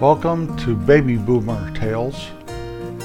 [0.00, 2.28] Welcome to Baby Boomer Tales.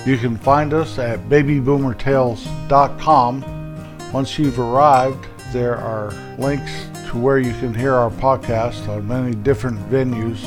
[0.06, 4.12] You can find us at babyboomertales.com.
[4.14, 9.34] Once you've arrived, there are links to where you can hear our podcast on many
[9.34, 10.40] different venues,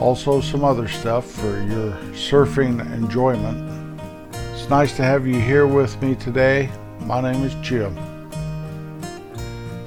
[0.00, 4.00] also some other stuff for your surfing enjoyment.
[4.54, 6.70] It's nice to have you here with me today.
[7.00, 7.94] My name is Jim.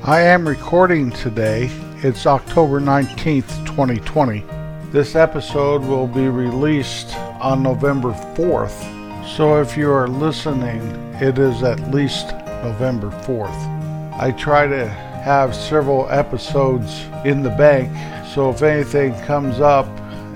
[0.04, 1.71] I am recording today.
[2.04, 4.57] It's October 19th, 2020.
[4.89, 10.79] This episode will be released on November 4th, so if you are listening,
[11.15, 12.32] it is at least
[12.64, 14.18] November 4th.
[14.18, 17.92] I try to have several episodes in the bank,
[18.33, 19.87] so if anything comes up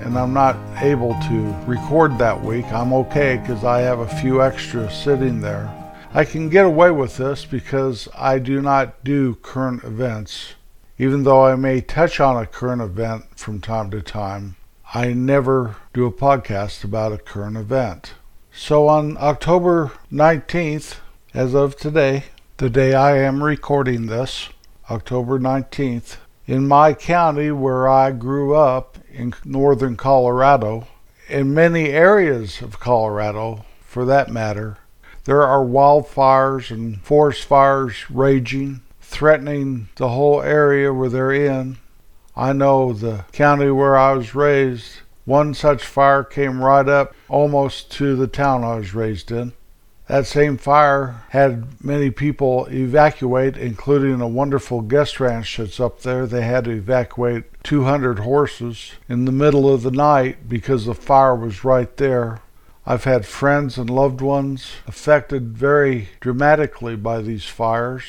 [0.04, 4.42] and I'm not able to record that week, I'm okay because I have a few
[4.42, 5.72] extras sitting there.
[6.12, 10.56] I can get away with this because I do not do current events.
[11.02, 14.54] Even though I may touch on a current event from time to time,
[14.94, 18.14] I never do a podcast about a current event.
[18.52, 20.98] So on October 19th,
[21.34, 22.26] as of today,
[22.58, 24.50] the day I am recording this,
[24.88, 30.86] October 19th, in my county where I grew up in northern Colorado,
[31.28, 34.78] in many areas of Colorado for that matter,
[35.24, 38.82] there are wildfires and forest fires raging
[39.12, 41.76] threatening the whole area where they're in.
[42.34, 47.92] I know the county where I was raised, one such fire came right up almost
[47.92, 49.52] to the town I was raised in.
[50.08, 56.26] That same fire had many people evacuate, including a wonderful guest ranch that's up there.
[56.26, 61.36] They had to evacuate 200 horses in the middle of the night because the fire
[61.36, 62.40] was right there.
[62.84, 68.04] I've had friends and loved ones affected very dramatically by these fires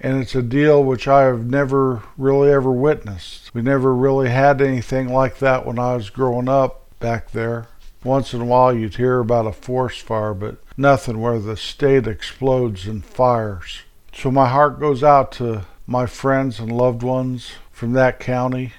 [0.00, 3.54] and it's a deal which I have never really ever witnessed.
[3.54, 7.68] We never really had anything like that when I was growing up back there.
[8.02, 12.06] Once in a while you'd hear about a forest fire, but nothing where the state
[12.06, 13.82] explodes in fires.
[14.12, 18.72] So my heart goes out to my friends and loved ones from that county.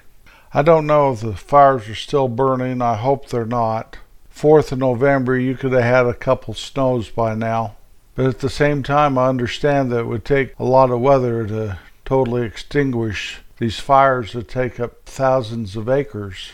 [0.54, 2.82] I don't know if the fires are still burning.
[2.82, 3.98] I hope they're not.
[4.34, 7.76] 4th of November, you could have had a couple snows by now.
[8.16, 11.48] But at the same time, I understand that it would take a lot of weather
[11.48, 16.52] to totally extinguish these fires that take up thousands of acres.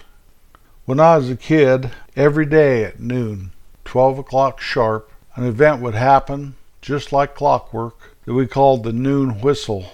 [0.86, 3.52] When I was a kid, every day at noon,
[3.86, 9.42] 12 o'clock sharp, an event would happen, just like clockwork, that we called the noon
[9.42, 9.92] whistle.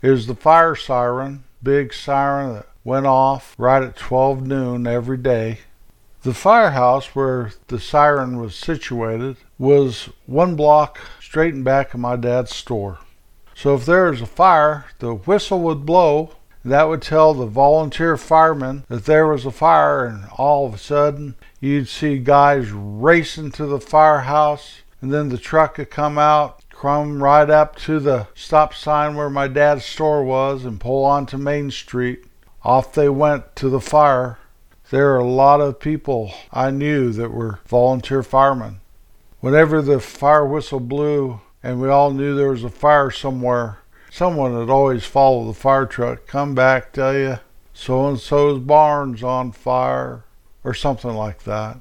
[0.00, 5.18] It was the fire siren, big siren that went off right at 12 noon every
[5.18, 5.58] day.
[6.22, 12.14] The firehouse where the siren was situated was one block straight in back of my
[12.14, 12.98] dad's store.
[13.56, 16.36] So if there was a fire, the whistle would blow.
[16.64, 20.78] That would tell the volunteer firemen that there was a fire, and all of a
[20.78, 26.62] sudden you'd see guys racing to the firehouse, and then the truck would come out,
[26.70, 31.36] come right up to the stop sign where my dad's store was, and pull onto
[31.36, 32.26] Main Street.
[32.62, 34.38] Off they went to the fire.
[34.92, 38.80] There are a lot of people I knew that were volunteer firemen.
[39.40, 43.78] Whenever the fire whistle blew and we all knew there was a fire somewhere,
[44.10, 47.38] someone would always follow the fire truck, come back, tell you
[47.72, 50.24] so and so's barn's on fire,
[50.62, 51.78] or something like that.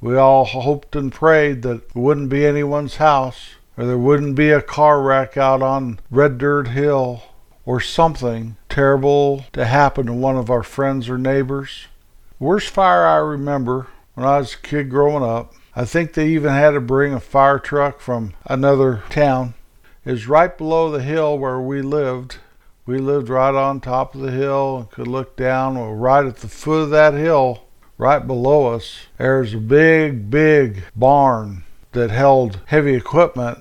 [0.00, 4.48] We all hoped and prayed that it wouldn't be anyone's house, or there wouldn't be
[4.48, 7.24] a car wreck out on Red Dirt Hill,
[7.66, 11.88] or something terrible to happen to one of our friends or neighbors.
[12.44, 16.52] Worst fire I remember when I was a kid growing up, I think they even
[16.52, 19.54] had to bring a fire truck from another town,
[20.04, 22.36] is right below the hill where we lived.
[22.84, 25.76] We lived right on top of the hill and could look down.
[25.76, 27.64] Well, right at the foot of that hill,
[27.96, 33.60] right below us, there's a big, big barn that held heavy equipment.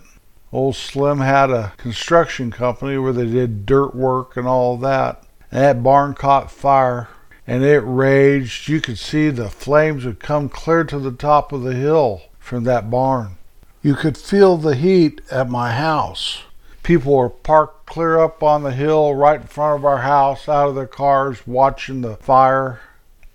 [0.52, 5.24] Old Slim had a construction company where they did dirt work and all that.
[5.52, 7.08] And that barn caught fire
[7.46, 8.70] and it raged.
[8.70, 12.64] You could see the flames would come clear to the top of the hill from
[12.66, 13.38] that barn.
[13.82, 16.44] You could feel the heat at my house.
[16.84, 20.70] People were parked clear up on the hill right in front of our house, out
[20.70, 22.82] of their cars, watching the fire.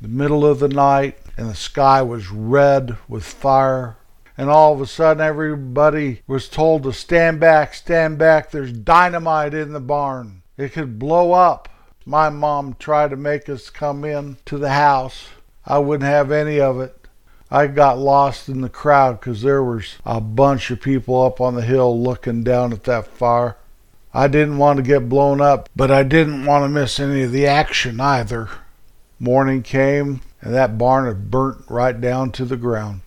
[0.01, 3.97] The middle of the night, and the sky was red with fire.
[4.37, 8.51] And all of a sudden, everybody was told to stand back, stand back.
[8.51, 10.43] There's dynamite in the barn.
[10.57, 11.69] It could blow up
[12.09, 15.29] my mom tried to make us come in to the house.
[15.67, 17.07] I wouldn't have any of it.
[17.51, 21.55] I got lost in the crowd because there was a bunch of people up on
[21.55, 23.59] the hill looking down at that fire.
[24.15, 27.33] I didn't want to get blown up, but I didn't want to miss any of
[27.33, 28.49] the action either.
[29.21, 33.03] Morning came, and that barn had burnt right down to the ground.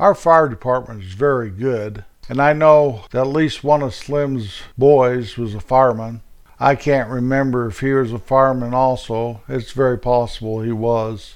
[0.00, 4.62] Our fire department is very good, and I know that at least one of Slim's
[4.76, 6.22] boys was a fireman.
[6.62, 9.42] I can't remember if he was a fireman also.
[9.48, 11.34] It's very possible he was.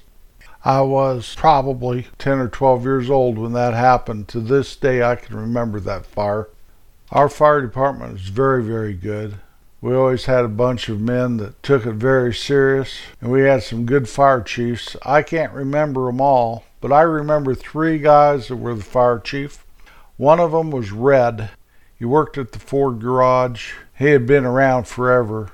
[0.64, 4.28] I was probably 10 or 12 years old when that happened.
[4.28, 6.48] To this day, I can remember that fire.
[7.10, 9.38] Our fire department is very, very good.
[9.80, 13.64] We always had a bunch of men that took it very serious, and we had
[13.64, 14.94] some good fire chiefs.
[15.04, 19.66] I can't remember them all, but I remember three guys that were the fire chief.
[20.18, 21.50] One of them was Red.
[21.98, 23.72] He worked at the Ford garage.
[23.98, 25.50] He had been around forever.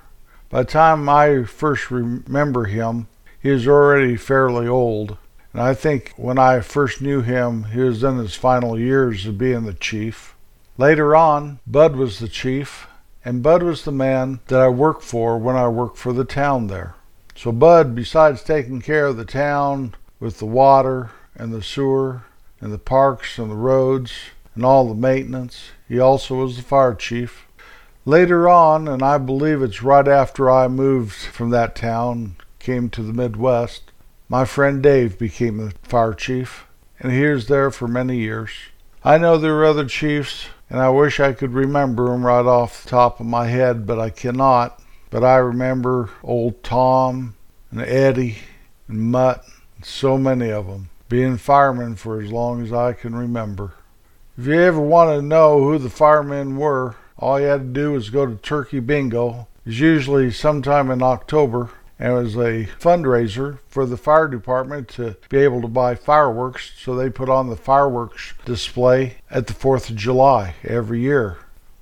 [0.50, 3.06] By the time I first remember him,
[3.41, 5.17] he was already fairly old.
[5.53, 9.39] And I think when I first knew him, he was in his final years of
[9.39, 10.35] being the chief.
[10.77, 12.89] Later on, Bud was the chief,
[13.25, 16.67] and Bud was the man that I worked for when I worked for the town
[16.67, 16.94] there.
[17.37, 22.23] So Bud, besides taking care of the town with the water and the sewer
[22.61, 24.12] and the parks and the roads
[24.55, 27.47] and all the maintenance, he also was the fire chief.
[28.05, 33.03] Later on, and I believe it's right after I moved from that town, came to
[33.03, 33.93] the Midwest,
[34.29, 36.67] my friend Dave became the fire chief,
[36.99, 38.51] and he was there for many years.
[39.05, 42.83] I know there were other chiefs and I wish I could remember them right off
[42.83, 44.81] the top of my head, but I cannot.
[45.11, 47.35] But I remember old Tom
[47.71, 48.39] and Eddie
[48.89, 49.45] and Mutt,
[49.77, 53.75] and so many of them, being firemen for as long as I can remember.
[54.39, 57.93] If you ever want to know who the firemen were, all you had to do
[57.93, 59.47] was go to Turkey Bingo.
[59.64, 61.70] It's usually sometime in October
[62.03, 66.73] and it was a fundraiser for the fire department to be able to buy fireworks.
[66.76, 71.38] So they put on the fireworks display at the 4th of July every year.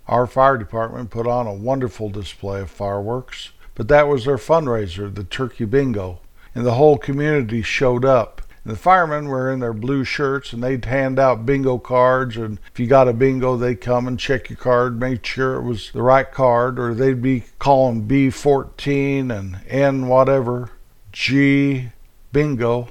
[0.07, 5.15] Our fire department put on a wonderful display of fireworks, but that was their fundraiser,
[5.15, 6.21] the Turkey Bingo.
[6.55, 8.43] And the whole community showed up.
[8.65, 12.37] And the firemen were in their blue shirts and they'd hand out bingo cards.
[12.37, 15.63] And if you got a bingo, they'd come and check your card, make sure it
[15.63, 20.71] was the right card, or they'd be calling B14 and N whatever,
[21.13, 21.91] G
[22.33, 22.89] bingo.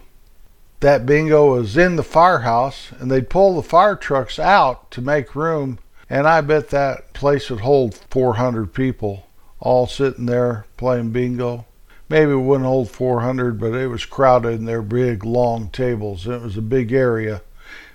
[0.80, 5.36] That bingo was in the firehouse and they'd pull the fire trucks out to make
[5.36, 5.77] room.
[6.10, 9.27] And I bet that place would hold 400 people
[9.60, 11.66] all sitting there playing bingo
[12.09, 16.27] maybe it wouldn't hold 400, but it was crowded in their big long tables.
[16.27, 17.41] It was a big area.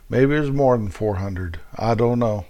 [0.09, 1.59] Maybe it was more than 400.
[1.77, 2.47] I don't know.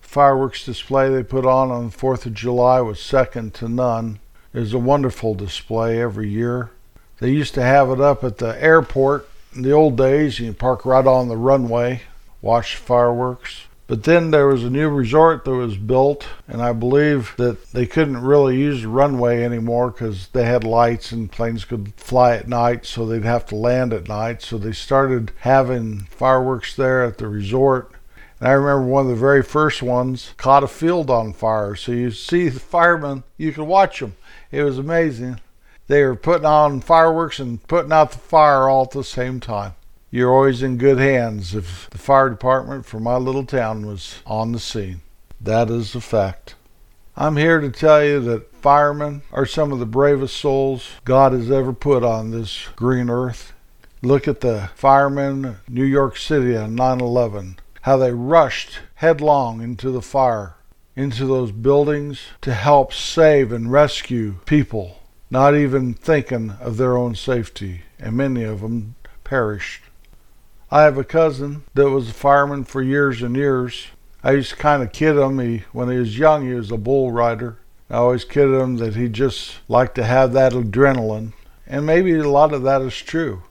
[0.00, 4.18] Fireworks display they put on on the 4th of July was second to none.
[4.52, 6.70] It was a wonderful display every year.
[7.18, 10.38] They used to have it up at the airport in the old days.
[10.38, 12.02] You park right on the runway,
[12.40, 13.66] watch fireworks.
[13.92, 17.84] But then there was a new resort that was built, and I believe that they
[17.84, 22.48] couldn't really use the runway anymore because they had lights and planes could fly at
[22.48, 24.40] night, so they'd have to land at night.
[24.40, 27.92] So they started having fireworks there at the resort.
[28.40, 31.76] And I remember one of the very first ones caught a field on fire.
[31.76, 34.16] So you see the firemen, you could watch them.
[34.50, 35.38] It was amazing.
[35.88, 39.74] They were putting on fireworks and putting out the fire all at the same time
[40.12, 44.52] you're always in good hands if the fire department for my little town was on
[44.52, 45.00] the scene.
[45.40, 46.54] That is a fact.
[47.16, 51.50] I'm here to tell you that firemen are some of the bravest souls God has
[51.50, 53.54] ever put on this green earth.
[54.02, 59.90] Look at the firemen New York City on 9 11, how they rushed headlong into
[59.90, 60.56] the fire,
[60.94, 64.98] into those buildings to help save and rescue people,
[65.30, 69.84] not even thinking of their own safety, and many of them perished.
[70.72, 73.88] I have a cousin that was a fireman for years and years.
[74.24, 75.38] I used to kind of kid him.
[75.38, 77.58] He, when he was young, he was a bull rider.
[77.90, 81.34] I always kidded him that he just liked to have that adrenaline.
[81.66, 83.42] And maybe a lot of that is true.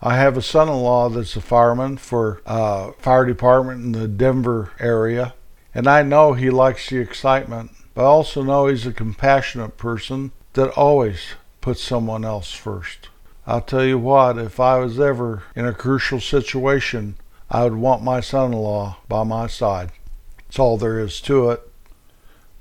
[0.00, 3.92] I have a son in law that's a fireman for a uh, fire department in
[3.92, 5.34] the Denver area.
[5.74, 10.32] And I know he likes the excitement, but I also know he's a compassionate person
[10.54, 13.10] that always puts someone else first.
[13.46, 17.16] I'll tell you what, if I was ever in a crucial situation,
[17.50, 19.92] I would want my son in law by my side.
[20.38, 21.70] That's all there is to it.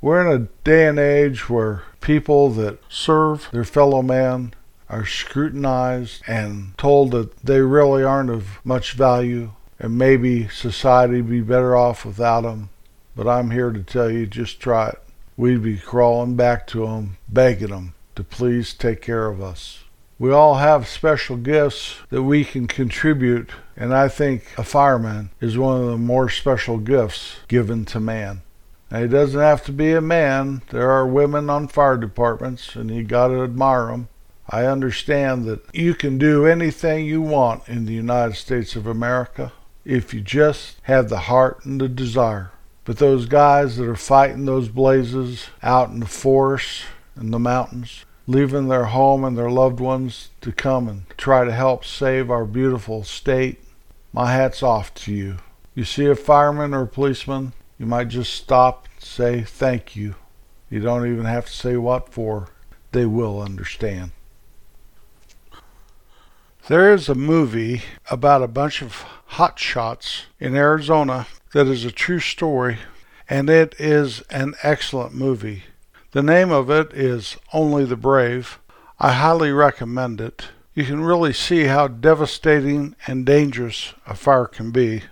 [0.02, 4.54] We're in a day and age where people that serve their fellow man
[4.90, 11.30] are scrutinized and told that they really aren't of much value and maybe society would
[11.30, 12.70] be better off without them.
[13.16, 15.02] But I'm here to tell you just try it.
[15.38, 19.83] We'd be crawling back to them, begging them to please take care of us.
[20.20, 25.58] We all have special gifts that we can contribute, and I think a fireman is
[25.58, 28.42] one of the more special gifts given to man.
[28.92, 30.62] Now, he doesn't have to be a man.
[30.70, 34.08] There are women on fire departments, and you got to admire them.
[34.48, 39.52] I understand that you can do anything you want in the United States of America
[39.84, 42.52] if you just have the heart and the desire.
[42.86, 46.84] But those guys that are fighting those blazes out in the forests
[47.16, 51.52] and the mountains, leaving their home and their loved ones to come and try to
[51.52, 53.62] help save our beautiful state,
[54.12, 55.38] my hat's off to you.
[55.76, 60.16] You see a fireman or a policeman, you might just stop and say thank you.
[60.70, 62.50] You don't even have to say what for.
[62.92, 64.12] They will understand.
[66.68, 72.20] There is a movie about a bunch of hotshots in Arizona that is a true
[72.20, 72.78] story,
[73.30, 75.64] and it is an excellent movie.
[76.14, 78.60] The name of it is Only the Brave.
[79.00, 80.50] I highly recommend it.
[80.76, 85.06] You can really see how devastating and dangerous a fire can be.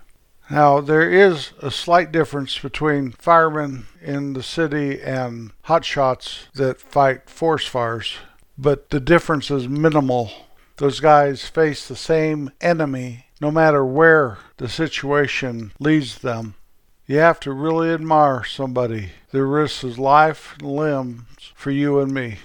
[0.51, 7.27] Now, there is a slight difference between firemen in the city and hotshots that fight
[7.27, 8.17] forest fires,
[8.55, 10.31] but the difference is minimal
[10.77, 16.53] those guys face the same enemy no matter where the situation leads them.
[17.11, 22.13] You have to really admire somebody that risks his life and limbs for you and
[22.13, 22.37] me.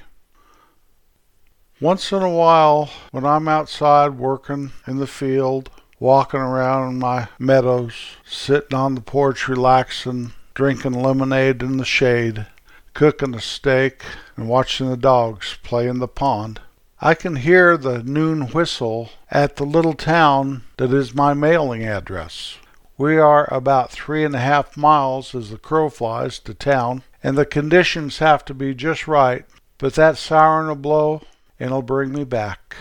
[1.81, 5.71] Once in a while, when I'm outside working in the field,
[6.01, 7.95] walking around in my meadows,
[8.25, 12.47] sitting on the porch relaxing, drinking lemonade in the shade,
[12.93, 14.03] cooking a steak,
[14.37, 16.61] and watching the dogs play in the pond,
[17.01, 22.59] I can hear the noon whistle at the little town that is my mailing address.
[22.99, 27.37] We are about three and a half miles as the crow flies to town, and
[27.37, 29.45] the conditions have to be just right,
[29.77, 31.23] but that siren will blow
[31.59, 32.77] and it'll bring me back.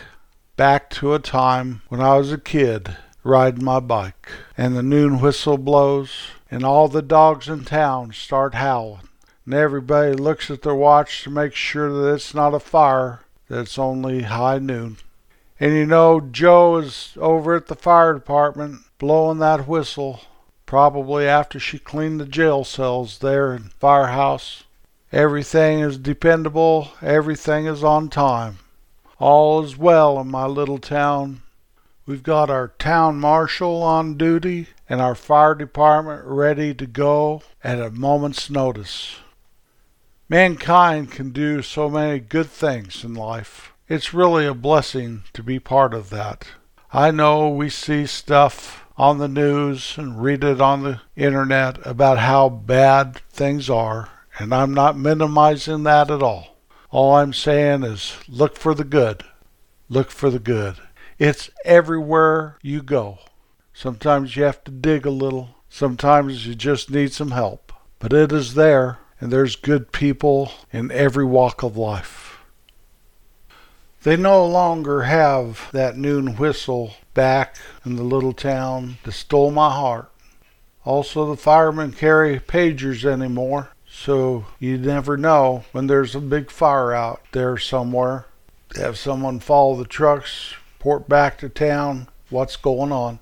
[0.56, 5.20] Back to a time when I was a kid riding my bike, and the noon
[5.20, 9.10] whistle blows, and all the dogs in town start howling,
[9.46, 13.62] and everybody looks at their watch to make sure that it's not a fire that
[13.62, 14.98] it's only high noon.
[15.60, 20.22] And you know, Joe is over at the fire department blowing that whistle,
[20.66, 24.64] probably after she cleaned the jail cells there in Firehouse.
[25.12, 28.58] Everything is dependable, everything is on time.
[29.20, 31.44] All is well in my little town.
[32.08, 37.80] We've got our town marshal on duty and our fire department ready to go at
[37.80, 39.18] a moment's notice.
[40.28, 43.72] Mankind can do so many good things in life.
[43.88, 46.48] It's really a blessing to be part of that.
[46.92, 52.18] I know we see stuff on the news and read it on the internet about
[52.20, 54.10] how bad things are,
[54.40, 56.58] and I'm not minimizing that at all.
[56.92, 59.24] All I'm saying is look for the good.
[59.90, 60.76] Look for the good.
[61.20, 63.20] It's everywhere you go.
[63.74, 68.32] Sometimes you have to dig a little, sometimes you just need some help, but it
[68.32, 72.25] is there and there's good people in every walk of life.
[74.06, 79.72] They no longer have that noon whistle back in the little town that stole my
[79.72, 80.12] heart.
[80.84, 86.94] Also, the firemen carry pagers anymore, so you never know when there's a big fire
[86.94, 88.28] out there somewhere.
[88.76, 93.18] Have someone follow the trucks, report back to town what's going on.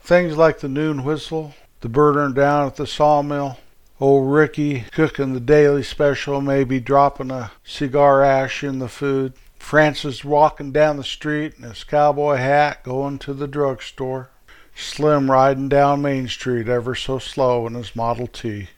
[0.00, 3.58] Things like the noon whistle, the burner down at the sawmill,
[4.00, 9.34] Old Ricky cooking the daily special, maybe dropping a cigar ash in the food.
[9.58, 14.30] Francis walking down the street in his cowboy hat going to the drugstore.
[14.74, 18.68] Slim riding down Main Street ever so slow in his Model T.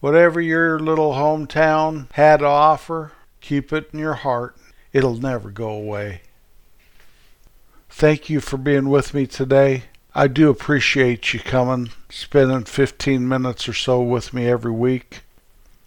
[0.00, 4.56] Whatever your little hometown had to offer, keep it in your heart.
[4.92, 6.22] It'll never go away.
[7.88, 9.84] Thank you for being with me today.
[10.14, 15.22] I do appreciate you coming, spending 15 minutes or so with me every week.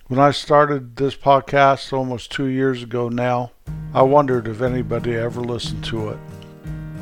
[0.10, 3.52] When I started this podcast almost two years ago now,
[3.94, 6.18] I wondered if anybody ever listened to it.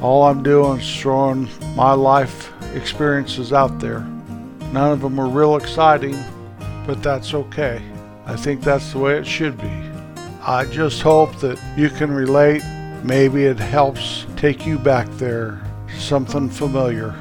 [0.01, 1.47] All I'm doing is throwing
[1.77, 4.01] my life experiences out there.
[4.73, 6.21] None of them are real exciting,
[6.85, 7.81] but that's okay.
[8.25, 9.71] I think that's the way it should be.
[10.41, 12.61] I just hope that you can relate.
[13.05, 15.63] Maybe it helps take you back there
[15.97, 17.15] something familiar.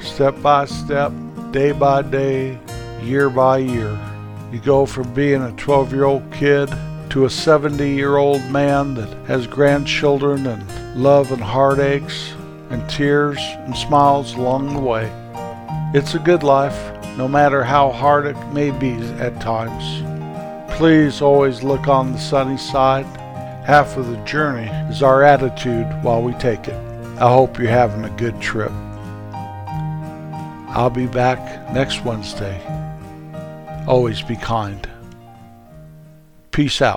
[0.00, 1.12] Step by step,
[1.50, 2.58] day by day,
[3.06, 3.98] year by year.
[4.52, 6.68] You go from being a 12 year old kid
[7.10, 12.34] to a 70 year old man that has grandchildren and love and heartaches
[12.70, 15.10] and tears and smiles along the way.
[15.94, 16.76] It's a good life,
[17.16, 20.02] no matter how hard it may be at times.
[20.76, 23.06] Please always look on the sunny side.
[23.64, 26.80] Half of the journey is our attitude while we take it.
[27.18, 28.72] I hope you're having a good trip.
[30.76, 32.60] I'll be back next Wednesday.
[33.86, 34.88] Always be kind.
[36.50, 36.95] Peace out.